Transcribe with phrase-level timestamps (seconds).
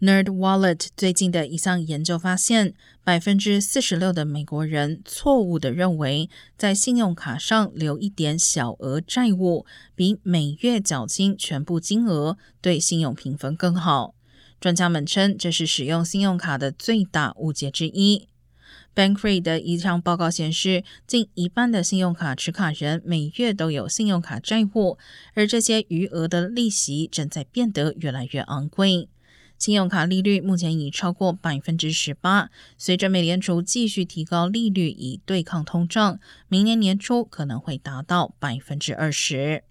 [0.00, 9.66] Nerd Wallet 最近的一项研究发现，百分之四十六的美国人错误的认为，在信用卡上留一点小额债务，
[9.96, 14.14] 比每月缴清全部金额对信用评分更好。
[14.60, 18.28] 专家们称，这是使用信用卡的最大误解之一。
[18.94, 24.96] Bankrate 的一项报告显示，近一半的信用卡持卡人每月都有信用卡债务，
[25.34, 29.08] 而这些余额的利息正在变得越来越昂贵。
[29.58, 39.64] 信用卡利率目前已超过百分之十八，随着美联储继续提高利率以对抗通胀，明年年初可能会达到百分之二十。